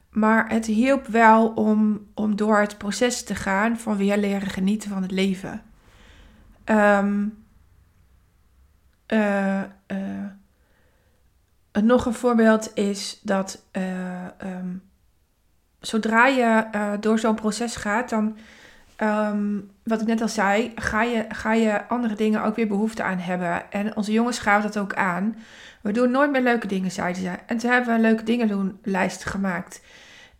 [0.09, 4.89] Maar het hielp wel om, om door het proces te gaan van weer leren genieten
[4.89, 5.61] van het leven.
[6.65, 7.05] Uh,
[9.07, 9.61] uh,
[11.81, 14.83] nog een voorbeeld is dat um,
[15.79, 16.67] zodra je
[16.99, 18.37] door zo'n proces gaat, dan,
[19.03, 23.03] um, wat ik net al zei, ga je, ga je andere dingen ook weer behoefte
[23.03, 23.71] aan hebben.
[23.71, 25.35] En onze jongens gaven dat ook aan.
[25.81, 27.29] We doen nooit meer leuke dingen, zeiden ze.
[27.45, 29.81] En toen hebben een leuke dingen doen lijst gemaakt.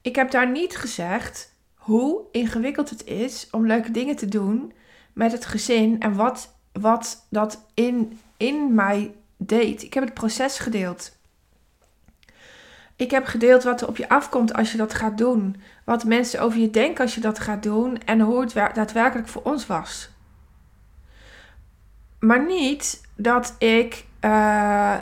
[0.02, 4.74] Ik heb daar niet gezegd hoe ingewikkeld het is om leuke dingen te doen
[5.13, 9.84] met het gezin en wat, wat dat in, in mij deed.
[9.84, 11.19] Ik heb het proces gedeeld.
[13.01, 15.55] Ik heb gedeeld wat er op je afkomt als je dat gaat doen.
[15.83, 17.97] Wat mensen over je denken als je dat gaat doen.
[18.05, 20.09] En hoe het daadwerkelijk voor ons was.
[22.19, 24.97] Maar niet dat ik uh,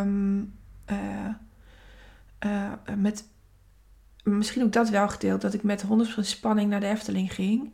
[0.00, 0.54] um,
[2.44, 3.24] uh, met,
[4.22, 5.86] misschien ook dat wel gedeeld, dat ik met 100%
[6.20, 7.72] spanning naar de Efteling ging.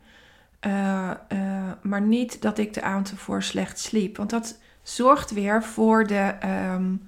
[1.81, 4.17] maar niet dat ik de avond ervoor slecht sliep.
[4.17, 6.35] Want dat zorgt weer voor de,
[6.73, 7.07] um,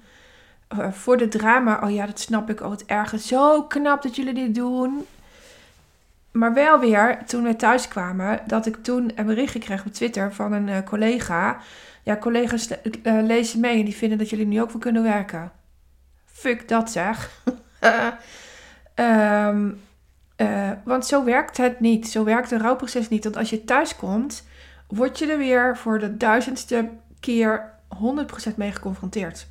[0.90, 1.80] voor de drama.
[1.82, 2.60] Oh ja, dat snap ik.
[2.60, 5.06] Oh, het ergens zo knap dat jullie dit doen.
[6.30, 10.34] Maar wel weer, toen we thuis kwamen, dat ik toen een bericht kreeg op Twitter
[10.34, 11.60] van een collega
[12.08, 12.68] ja, collega's
[13.02, 15.52] uh, lezen mee en die vinden dat jullie nu ook wel kunnen werken.
[16.24, 17.42] Fuck dat zeg.
[18.94, 19.80] um,
[20.36, 22.08] uh, want zo werkt het niet.
[22.08, 23.24] Zo werkt een rouwproces niet.
[23.24, 24.46] Want als je thuis komt,
[24.86, 26.88] word je er weer voor de duizendste
[27.20, 27.70] keer
[28.52, 29.46] 100% mee geconfronteerd.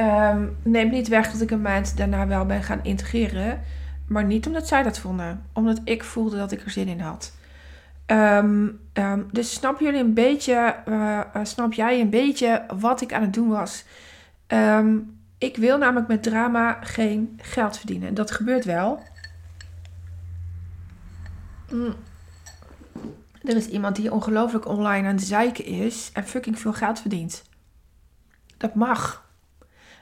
[0.00, 3.62] Um, neemt niet weg dat ik een maand daarna wel ben gaan integreren.
[4.06, 5.42] Maar niet omdat zij dat vonden.
[5.52, 7.34] Omdat ik voelde dat ik er zin in had.
[8.06, 13.22] Um, um, dus snap jullie een beetje, uh, snap jij een beetje wat ik aan
[13.22, 13.84] het doen was?
[15.38, 18.14] Ik wil namelijk met drama geen geld verdienen.
[18.14, 19.02] Dat gebeurt wel.
[21.70, 21.94] Mm.
[23.42, 27.44] Er is iemand die ongelooflijk online aan het zeiken is en fucking veel geld verdient.
[28.56, 29.25] Dat mag.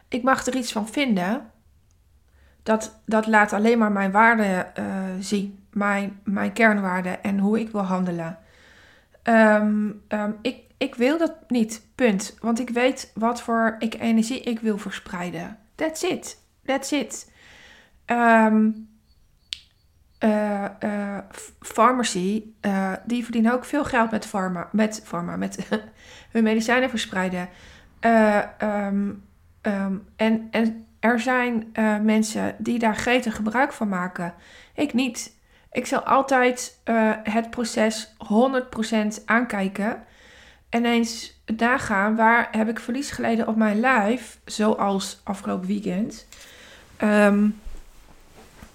[0.08, 1.50] Ik mag er iets van vinden.
[2.62, 4.84] Dat, dat laat alleen maar mijn waarde uh,
[5.18, 8.38] zien mijn, mijn kernwaarden en hoe ik wil handelen.
[9.22, 12.36] Um, um, ik, ik wil dat niet, punt.
[12.40, 15.58] Want ik weet wat voor ik energie ik wil verspreiden.
[15.74, 16.38] That's it.
[16.64, 17.32] That's it.
[18.06, 18.88] Um,
[20.20, 21.18] uh, uh,
[21.60, 25.68] pharmacy, uh, die verdienen ook veel geld met pharma, met, pharma, met
[26.32, 27.48] hun medicijnen verspreiden.
[28.00, 29.24] Um,
[30.16, 31.72] en, en er zijn
[32.02, 34.34] mensen die daar gretig gebruik van maken.
[34.74, 35.32] Ik niet.
[35.74, 38.14] Ik zal altijd uh, het proces
[39.20, 40.02] 100% aankijken.
[40.68, 44.38] En eens nagaan waar heb ik verlies geleden op mijn lijf.
[44.44, 46.26] Zoals afgelopen weekend.
[47.02, 47.60] Um,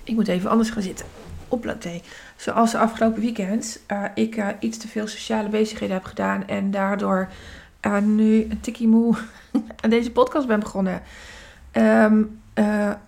[0.03, 1.05] ik moet even anders gaan zitten.
[1.47, 2.01] Op latte.
[2.35, 3.81] Zoals de afgelopen weekend.
[3.91, 6.47] Uh, ik iets te veel sociale bezigheden heb gedaan.
[6.47, 7.29] En daardoor
[8.01, 9.15] nu een tikkie moe
[9.81, 11.01] aan deze podcast ben begonnen.
[11.73, 12.41] Um,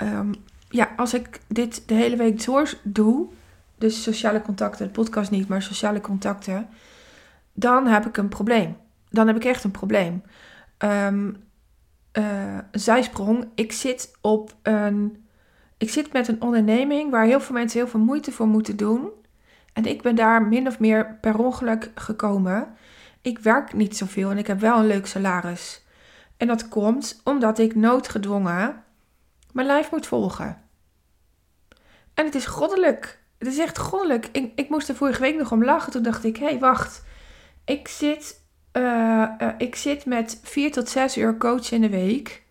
[0.02, 0.34] um,
[0.70, 3.28] ja, als ik dit de hele week door doe
[3.82, 6.68] dus sociale contacten, de podcast niet, maar sociale contacten,
[7.54, 8.78] dan heb ik een probleem.
[9.10, 10.24] Dan heb ik echt een probleem.
[10.78, 11.36] Um,
[12.14, 13.48] uh, zijsprong.
[13.56, 15.26] Ik zit op een.
[15.78, 19.10] Ik zit met een onderneming waar heel veel mensen heel veel moeite voor moeten doen.
[19.74, 22.68] En ik ben daar min of meer per ongeluk gekomen.
[23.22, 25.86] Ik werk niet zoveel en ik heb wel een leuk salaris.
[26.38, 28.84] En dat komt omdat ik noodgedwongen
[29.52, 30.62] mijn lijf moet volgen.
[32.14, 33.20] En het is goddelijk.
[33.38, 34.30] Het is echt goddelijk.
[34.32, 35.92] Ik, ik moest er vorige week nog om lachen.
[35.92, 37.04] Toen dacht ik, hé, hey, wacht.
[37.66, 38.42] Ik zit,
[38.74, 42.44] uh, uh, ik zit met vier tot zes uur coach in de week.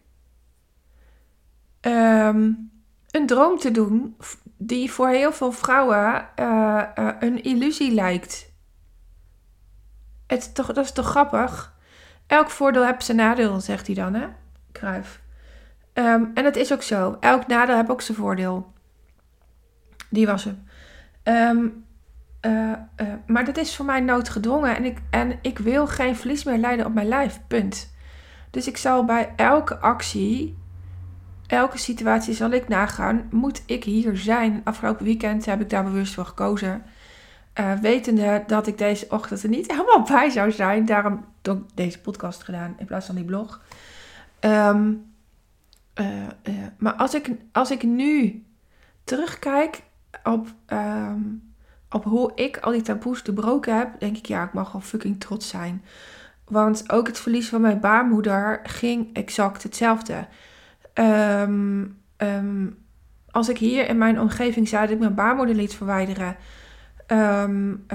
[1.80, 2.70] Um,
[3.10, 4.16] een droom te doen
[4.56, 6.82] die voor heel veel vrouwen uh,
[7.20, 8.49] een illusie lijkt.
[10.30, 11.74] Het, toch, dat is toch grappig?
[12.26, 14.26] Elk voordeel heeft zijn nadeel, zegt hij dan, hè?
[14.72, 15.20] Kruif.
[15.94, 17.16] Um, en het is ook zo.
[17.20, 18.72] Elk nadeel heeft ook zijn voordeel.
[20.08, 20.64] Die was hem.
[21.24, 21.84] Um,
[22.46, 24.76] uh, uh, maar dat is voor mij noodgedwongen.
[24.76, 27.40] En ik, en ik wil geen verlies meer lijden op mijn lijf.
[27.46, 27.94] Punt.
[28.50, 30.58] Dus ik zal bij elke actie,
[31.46, 33.28] elke situatie zal ik nagaan.
[33.30, 34.60] Moet ik hier zijn?
[34.64, 36.82] Afgelopen weekend heb ik daar bewust voor gekozen.
[37.54, 40.84] Uh, wetende dat ik deze ochtend er niet helemaal bij zou zijn.
[40.84, 43.60] Daarom heb ik deze podcast gedaan in plaats van die blog.
[44.40, 45.08] Um,
[46.78, 48.44] maar als ik, als ik nu
[49.04, 49.82] terugkijk
[50.24, 51.52] op, um,
[51.90, 55.20] op hoe ik al die taboes doorbroken heb, denk ik ja, ik mag wel fucking
[55.20, 55.84] trots zijn.
[56.44, 60.26] Want ook het verlies van mijn baarmoeder ging exact hetzelfde.
[60.94, 61.98] Um,
[63.30, 66.36] als ik hier in mijn omgeving zei dat ik mijn baarmoeder liet verwijderen,
[67.12, 67.86] um,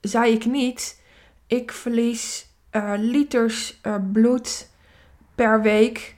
[0.00, 1.02] zei ik niet,
[1.46, 4.70] ik verlies uh, liters uh, bloed
[5.34, 6.16] per week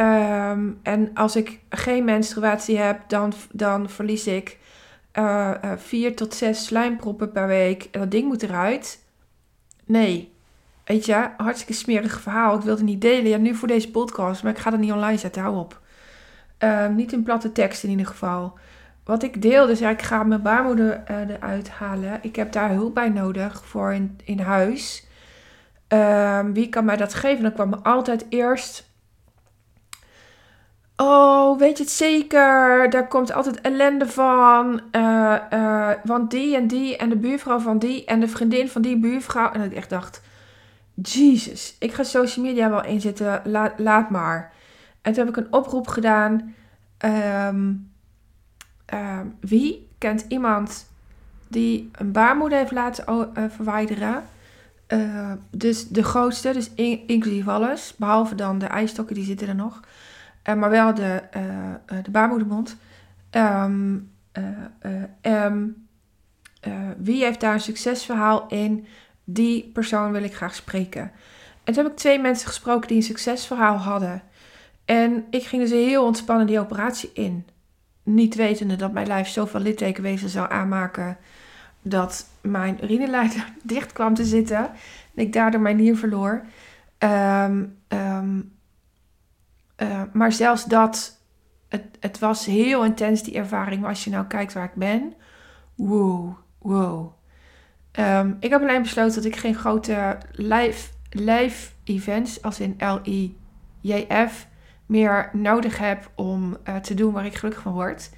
[0.00, 4.58] Um, en als ik geen menstruatie heb, dan, dan verlies ik
[5.76, 7.88] vier tot zes slijmproppen per week.
[7.90, 9.04] En dat ding moet eruit.
[9.84, 10.32] Nee.
[10.84, 12.56] Weet je, hartstikke smerig verhaal.
[12.56, 13.28] Ik wilde het niet delen.
[13.28, 15.42] Ja, nu voor deze podcast, maar ik ga het niet online zetten.
[15.42, 15.80] Hou op.
[16.90, 18.58] Niet in platte tekst in ieder geval.
[19.06, 22.18] Wat ik deel, dus ik ga mijn baarmoeder uh, eruit halen.
[22.22, 25.06] Ik heb daar hulp bij nodig voor in, in huis.
[25.88, 27.42] Um, wie kan mij dat geven?
[27.42, 28.86] Dan kwam me altijd eerst
[30.96, 32.90] Oh, weet je het zeker?
[32.90, 34.80] Daar komt altijd ellende van.
[34.92, 38.82] Uh, uh, want die en die en de buurvrouw van die en de vriendin van
[38.82, 39.52] die buurvrouw.
[39.52, 40.22] En ik echt dacht,
[40.94, 43.42] Jesus, ik ga social media wel inzetten,
[43.76, 44.52] laat, maar.
[45.02, 46.54] En toen heb ik een oproep gedaan.
[47.04, 47.90] Um,
[48.94, 50.90] uh, wie kent iemand
[51.48, 54.24] die een baarmoeder heeft laten uh, verwijderen?
[55.50, 59.80] dus de grootste, dus in, inclusief alles, behalve dan de ijstokken, die zitten er nog.
[60.48, 62.76] Uh, maar wel de, uh, de baarmoedermond.
[66.96, 68.86] Wie heeft daar een succesverhaal in?
[69.24, 71.10] Die persoon wil ik graag spreken.
[71.64, 74.22] En toen heb ik twee mensen gesproken die een succesverhaal hadden.
[74.84, 77.46] En ik ging dus heel ontspannen die operatie in.
[78.06, 81.16] Niet wetende dat mijn lijf zoveel littekenwezen zou aanmaken
[81.82, 84.70] dat mijn urineleider dicht kwam te zitten.
[85.14, 86.44] En ik daardoor mijn nier verloor.
[86.98, 88.52] Um, um,
[89.76, 91.20] uh, maar zelfs dat,
[91.68, 93.80] het, het was heel intens die ervaring.
[93.80, 95.14] Maar als je nou kijkt waar ik ben,
[95.74, 97.12] wow, wow.
[97.92, 104.46] Um, ik heb alleen besloten dat ik geen grote live, live events, als in L-I-J-F,
[104.86, 108.10] meer nodig heb om uh, te doen waar ik gelukkig van word.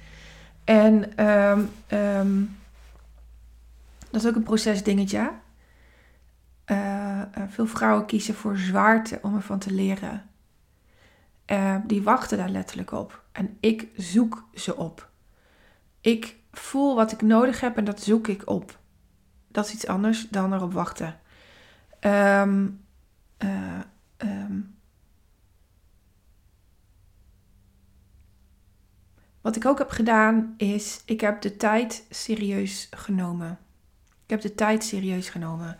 [0.63, 2.57] En um, um,
[4.11, 5.31] dat is ook een procesdingetje.
[6.65, 10.23] Uh, veel vrouwen kiezen voor zwaarte om ervan te leren.
[11.85, 13.23] Die wachten daar letterlijk op.
[13.31, 15.09] En ik zoek ze op.
[16.01, 18.79] Ik voel wat ik nodig heb en dat zoek ik op.
[19.47, 21.19] Dat is iets anders dan erop wachten.
[22.01, 22.87] Um.
[29.41, 33.59] Wat ik ook heb gedaan is, ik heb de tijd serieus genomen.
[34.23, 35.77] Ik heb de tijd serieus genomen.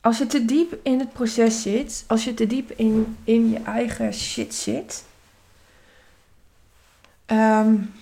[0.00, 3.58] Als je te diep in het proces zit, als je te diep in, in je
[3.58, 5.04] eigen shit zit,
[7.26, 7.92] um,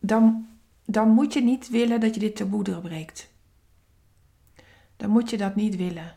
[0.00, 0.48] dan,
[0.84, 3.28] dan moet je niet willen dat je dit taboe doorbreekt.
[4.96, 6.16] Dan moet je dat niet willen.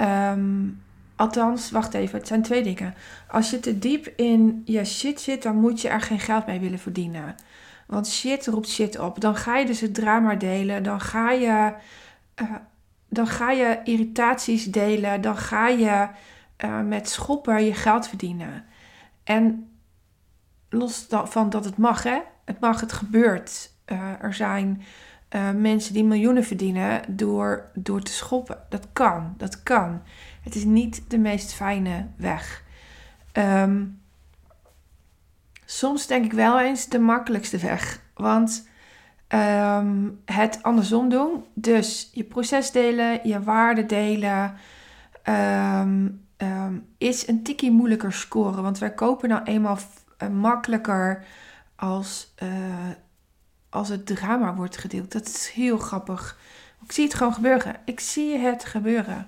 [0.00, 0.83] Um,
[1.16, 2.94] althans, wacht even, het zijn twee dingen.
[3.28, 6.60] Als je te diep in je shit zit, dan moet je er geen geld mee
[6.60, 7.34] willen verdienen.
[7.86, 9.20] Want shit roept shit op.
[9.20, 10.82] Dan ga je dus het drama delen.
[10.82, 11.74] Dan ga je,
[12.42, 12.50] uh,
[13.08, 15.20] dan ga je irritaties delen.
[15.20, 16.08] Dan ga je
[16.64, 18.64] uh, met schoppen je geld verdienen.
[19.24, 19.70] En
[20.68, 22.18] los van dat het mag, hè?
[22.44, 23.72] Het mag, het gebeurt.
[23.86, 24.82] Uh, er zijn
[25.56, 28.58] mensen die miljoenen verdienen door, door te schoppen.
[28.68, 30.02] Dat kan, dat kan.
[30.42, 32.62] Het is niet de meest fijne weg.
[33.32, 34.00] Um,
[35.64, 38.00] soms denk ik wel eens de makkelijkste weg.
[38.14, 38.68] Want
[39.28, 44.54] um, het andersom doen, dus je proces delen, je waarde delen,
[45.22, 46.06] ehm,
[46.98, 48.62] is een tikkie moeilijker scoren.
[48.62, 49.78] Want wij kopen nou eenmaal
[50.22, 51.24] uh, makkelijker
[51.76, 52.48] als, uh,
[53.74, 55.12] als het drama wordt gedeeld.
[55.12, 56.38] Dat is heel grappig.
[56.84, 57.76] Ik zie het gewoon gebeuren.
[57.84, 59.26] Ik zie het gebeuren.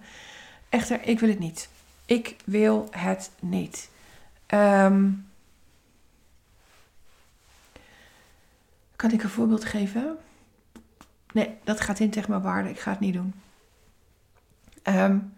[0.69, 1.69] Echter, ik wil het niet.
[2.05, 3.91] Ik wil het niet.
[4.47, 5.29] Um,
[8.97, 10.17] kan ik een voorbeeld geven?
[11.33, 12.71] Nee, dat gaat in tegen mijn waarde.
[12.71, 13.35] Ik ga het niet doen.
[14.83, 15.35] Um,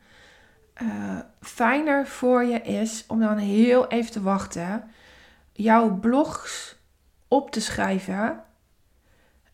[0.83, 4.90] uh, fijner voor je is om dan heel even te wachten.
[5.53, 6.77] Jouw blogs
[7.29, 8.42] op te schrijven.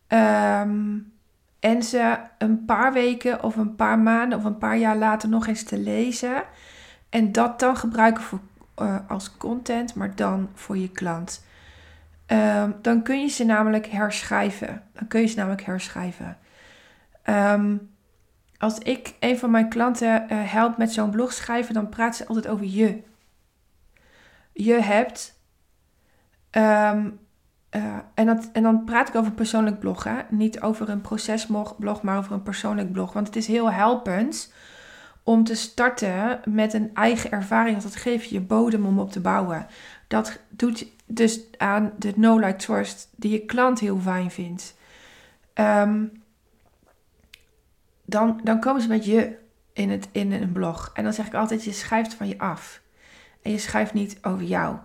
[0.07, 1.13] Um,
[1.59, 5.47] en ze een paar weken of een paar maanden of een paar jaar later nog
[5.47, 6.43] eens te lezen.
[7.09, 8.39] En dat dan gebruiken voor,
[8.81, 11.45] uh, als content, maar dan voor je klant.
[12.27, 14.83] Um, dan kun je ze namelijk herschrijven.
[14.93, 16.37] Dan kun je ze namelijk herschrijven.
[17.25, 17.93] Um,
[18.57, 22.27] als ik een van mijn klanten uh, help met zo'n blog schrijven, dan praat ze
[22.27, 23.03] altijd over je.
[24.53, 25.39] Je hebt.
[27.75, 30.03] Uh, en, en dan praat ik over persoonlijk blog.
[30.03, 30.15] Hè?
[30.29, 33.13] Niet over een procesblog, maar over een persoonlijk blog.
[33.13, 34.53] Want het is heel helpend
[35.23, 37.81] om te starten met een eigen ervaring.
[37.81, 39.67] Dat geeft je bodem om op te bouwen.
[40.07, 44.75] Dat doet dus aan de no like trust die je klant heel fijn vindt.
[45.53, 46.23] Um,
[48.05, 49.37] dan, dan komen ze met je
[49.73, 50.91] in, het, in een blog.
[50.93, 52.81] En dan zeg ik altijd, je schrijft van je af.
[53.41, 54.77] En je schrijft niet over jou.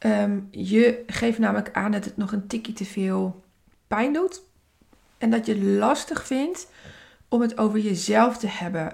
[0.00, 3.44] Ehm, je geeft namelijk aan dat het nog een tikje te veel
[3.86, 4.42] pijn doet.
[5.18, 6.68] En dat je lastig vindt
[7.28, 8.92] om het over jezelf te hebben.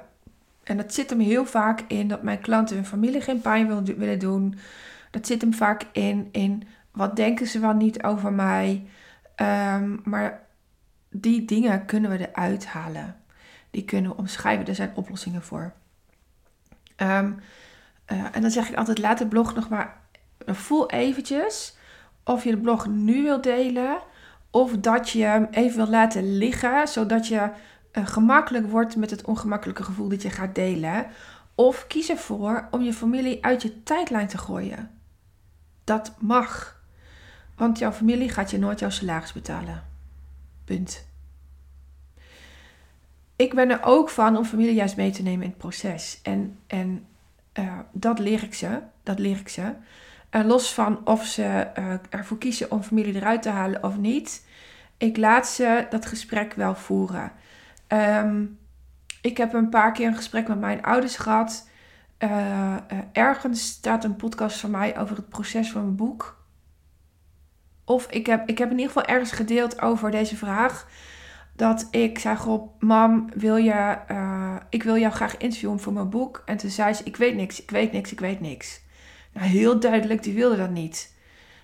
[0.63, 4.19] En dat zit hem heel vaak in dat mijn klanten hun familie geen pijn willen
[4.19, 4.59] doen.
[5.11, 8.87] Dat zit hem vaak in, in wat denken ze wel niet over mij.
[9.37, 10.47] Um, maar
[11.11, 13.17] die dingen kunnen we eruit halen.
[13.71, 14.67] Die kunnen we omschrijven.
[14.67, 15.73] Er zijn oplossingen voor.
[16.97, 17.33] Ehm,
[18.05, 20.05] eh, en dan zeg ik altijd: laat de blog nog maar.
[20.47, 21.77] Voel eventjes
[22.25, 23.99] of je de blog nu wilt delen.
[24.51, 26.89] Of dat je hem even wil laten liggen.
[26.89, 27.51] Zodat je
[27.93, 31.07] uh, gemakkelijk wordt met het ongemakkelijke gevoel dat je gaat delen.
[31.55, 34.91] Of kies ervoor om je familie uit je tijdlijn te gooien.
[35.85, 36.81] Dat mag.
[37.57, 39.85] Want jouw familie gaat je nooit jouw salaris betalen.
[40.65, 41.07] Punt.
[43.37, 46.21] Ik ben er ook van om familie juist mee te nemen in het proces.
[46.23, 47.07] En, en
[47.55, 48.81] uh, dat leer ik ze.
[49.03, 49.73] Dat leer ik ze.
[50.31, 54.47] En los van of ze uh, ervoor kiezen om familie eruit te halen of niet.
[54.97, 57.33] Ik laat ze dat gesprek wel voeren.
[57.89, 58.59] Um,
[59.21, 61.69] ik heb een paar keer een gesprek met mijn ouders gehad.
[62.19, 62.75] Uh,
[63.13, 66.45] ergens staat een podcast van mij over het proces van mijn boek.
[67.85, 70.89] Of ik heb, ik heb in ieder geval ergens gedeeld over deze vraag.
[71.53, 73.99] Dat ik zei: Goh, mam, wil je,
[74.71, 76.43] ik wil jou graag interviewen voor mijn boek.
[76.45, 78.81] En toen zei ze: Ik weet niks, ik weet niks, ik weet niks.
[79.37, 81.15] Nou, heel duidelijk, die wilde dat niet.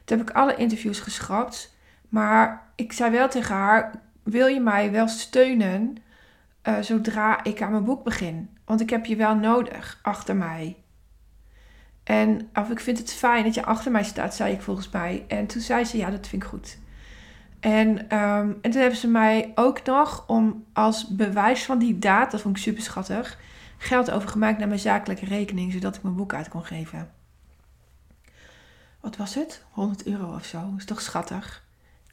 [0.05, 1.77] Toen heb ik alle interviews geschrapt.
[2.09, 5.97] Maar ik zei wel tegen haar: Wil je mij wel steunen
[6.69, 8.51] uh, zodra ik aan mijn boek begin?
[8.65, 10.77] Want ik heb je wel nodig achter mij.
[12.05, 15.25] En of ik vind het fijn dat je achter mij staat, zei ik volgens mij.
[15.29, 16.79] En toen zei ze, ja, dat vind ik goed.
[17.61, 22.31] En, um, en toen hebben ze mij ook nog, om als bewijs van die daad,
[22.31, 23.39] dat vond ik super schattig,
[23.79, 27.22] geld overgemaakt naar mijn zakelijke rekening, zodat ik mijn boek uit kon geven.
[29.03, 29.63] Wat was het?
[29.71, 30.75] 100 euro of zo.
[30.77, 31.65] Is toch schattig?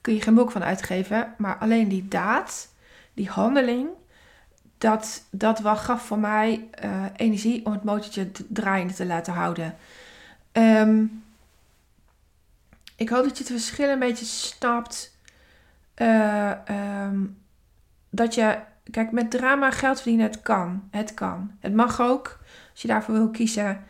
[0.02, 2.70] Kun je geen boek van uitgeven, maar alleen die daad,
[3.14, 3.88] die handeling,
[4.78, 9.76] dat, dat wel gaf voor mij uh, energie om het motortje draaiende te laten houden.
[10.52, 11.24] Um,
[12.96, 15.18] ik hoop dat je het verschil een beetje snapt.
[15.96, 16.52] Uh,
[17.06, 17.38] um,
[18.10, 18.60] dat je,
[18.92, 20.88] kijk, met drama geld verdienen, het kan.
[20.92, 21.52] Het kan.
[21.60, 22.40] Het mag ook,
[22.72, 23.84] als je daarvoor wil kiezen.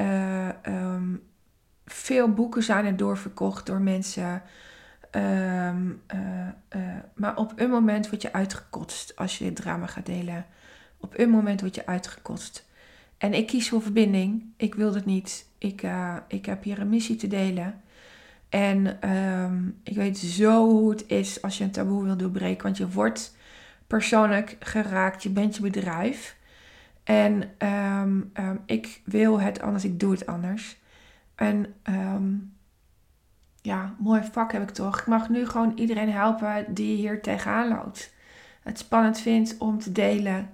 [0.00, 0.48] Uh,
[1.92, 4.42] veel boeken zijn er doorverkocht door mensen.
[5.16, 6.20] Um, uh,
[6.76, 10.46] uh, maar op een moment word je uitgekotst als je dit drama gaat delen.
[11.00, 12.68] Op een moment word je uitgekotst.
[13.18, 14.42] En ik kies voor verbinding.
[14.56, 15.46] Ik wil dat niet.
[15.58, 17.80] Ik, uh, ik heb hier een missie te delen.
[18.48, 22.62] En um, ik weet zo hoe het is als je een taboe wil doorbreken.
[22.62, 23.36] Want je wordt
[23.86, 25.22] persoonlijk geraakt.
[25.22, 26.36] Je bent je bedrijf.
[27.04, 28.32] En um,
[28.66, 29.84] ik wil het anders.
[29.84, 30.79] Ik doe het anders.
[31.40, 32.56] En um,
[33.62, 35.00] ja, mooi vak heb ik toch.
[35.00, 38.14] Ik mag nu gewoon iedereen helpen die hier tegenaan loopt.
[38.62, 40.50] Het spannend vindt om te delen.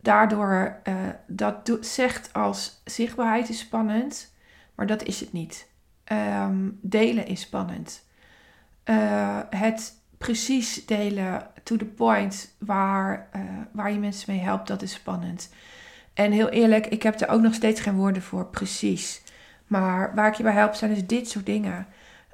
[0.00, 0.94] Daardoor, uh,
[1.26, 4.34] dat zegt als zichtbaarheid is spannend,
[4.74, 5.68] maar dat is het niet.
[6.12, 8.06] Um, delen is spannend.
[8.84, 13.42] Uh, het precies delen to the point waar, uh,
[13.72, 15.54] waar je mensen mee helpt, dat is spannend.
[16.14, 19.22] En heel eerlijk, ik heb er ook nog steeds geen woorden voor, precies.
[19.72, 21.86] Maar waar ik je bij help zijn dus dit soort dingen.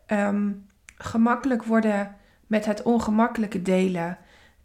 [0.06, 0.52] Ehm,
[0.96, 2.16] gemakkelijk worden
[2.46, 4.18] met het ongemakkelijke delen.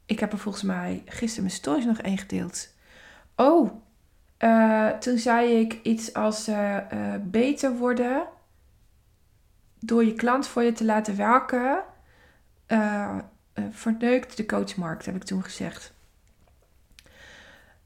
[0.05, 2.74] Ik heb er volgens mij gisteren mijn stories nog één gedeeld.
[3.36, 3.71] Oh,
[4.39, 8.28] uh, toen zei ik iets als uh, uh, beter worden
[9.80, 11.84] door je klant voor je te laten werken.
[13.69, 15.93] verneukt de coachmarkt, heb ik toen gezegd.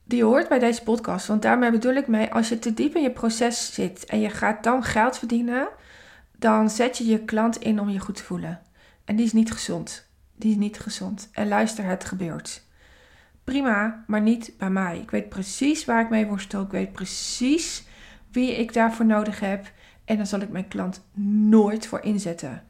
[0.07, 3.01] Die hoort bij deze podcast, want daarmee bedoel ik mee, als je te diep in
[3.01, 5.67] je proces zit en je gaat dan geld verdienen,
[6.37, 8.61] dan zet je je klant in om je goed te voelen.
[9.05, 10.09] En die is niet gezond.
[10.35, 11.29] Die is niet gezond.
[11.31, 12.63] En luister, het gebeurt.
[13.43, 14.99] Prima, maar niet bij mij.
[14.99, 16.61] Ik weet precies waar ik mee worstel.
[16.61, 17.87] Ik weet precies
[18.31, 19.71] wie ik daarvoor nodig heb.
[20.05, 21.07] En dan zal ik mijn klant
[21.49, 22.63] nooit voor inzetten.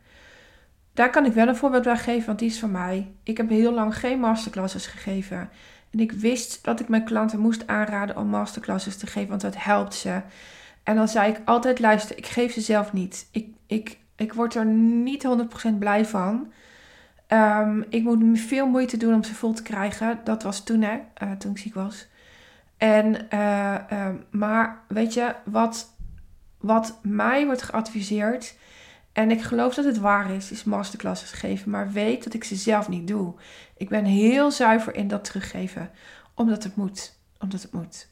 [0.93, 3.11] Daar kan ik wel een voorbeeld bij geven, want die is van mij.
[3.23, 5.49] Ik heb heel lang geen masterclasses gegeven.
[5.91, 9.63] En ik wist dat ik mijn klanten moest aanraden om masterclasses te geven, want dat
[9.63, 10.21] helpt ze.
[10.83, 13.27] En dan zei ik altijd: luister, ik geef ze zelf niet.
[13.31, 15.27] Ik, ik, ik word er niet
[15.73, 16.51] 100% blij van.
[17.27, 20.19] Um, ik moet veel moeite doen om ze vol te krijgen.
[20.23, 22.07] Dat was toen, hè, uh, toen ik ziek was.
[22.77, 25.93] En, uh, uh, maar weet je, wat,
[26.57, 28.55] wat mij wordt geadviseerd,
[29.17, 32.55] en ik geloof dat het waar is, is masterclasses geven, maar weet dat ik ze
[32.55, 33.33] zelf niet doe.
[33.77, 35.91] Ik ben heel zuiver in dat teruggeven,
[36.33, 37.19] omdat het moet.
[37.39, 38.07] Omdat het moet.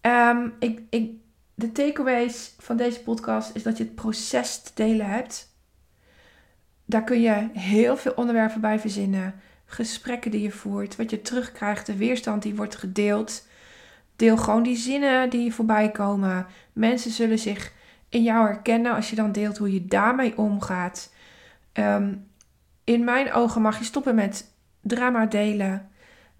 [0.00, 1.10] Um, ik, ik,
[1.54, 5.52] de takeaways van deze podcast is dat je het proces te delen hebt
[6.84, 9.34] daar kun je heel veel onderwerpen bij verzinnen.
[9.66, 13.46] Gesprekken die je voert, wat je terugkrijgt, de weerstand die wordt gedeeld.
[14.16, 16.46] Deel gewoon die zinnen die voorbij komen.
[16.72, 17.72] Mensen zullen zich
[18.14, 21.12] in jou herkennen als je dan deelt hoe je daarmee omgaat.
[21.72, 22.14] Ehm,
[22.84, 24.50] in mijn ogen mag je stoppen met
[24.80, 25.88] drama delen.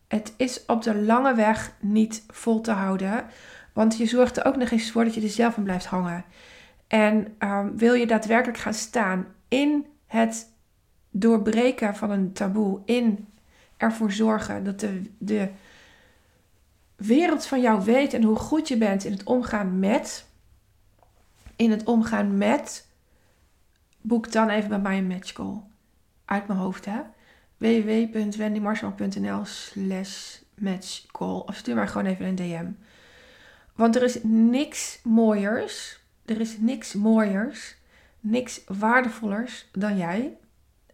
[0.08, 3.24] Het is op de lange weg niet vol te houden.
[3.72, 6.24] Want je zorgt er ook nog eens voor dat je er zelf in blijft hangen.
[6.86, 10.52] En um, wil je daadwerkelijk gaan staan in het
[11.10, 13.28] doorbreken van een taboe in
[13.76, 15.48] ervoor zorgen dat de, de
[16.96, 20.26] wereld van jou weet en hoe goed je bent in het omgaan met,
[21.56, 22.88] in het omgaan met,
[24.00, 25.60] boek dan even bij mij een matchcall.
[26.24, 27.00] Uit mijn hoofd, hè?
[27.56, 31.42] www.wendymarshall.nl slash matchcall.
[31.46, 32.66] Of stuur maar gewoon even een DM.
[33.74, 37.76] Want er is niks mooiers, er is niks mooiers
[38.24, 40.36] niks waardevollers dan jij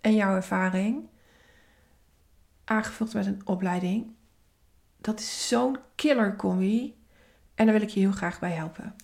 [0.01, 1.09] en jouw ervaring,
[2.65, 4.07] aangevuld met een opleiding.
[4.97, 6.97] Dat is zo'n killer combi
[7.55, 8.95] en daar wil ik je heel graag bij helpen.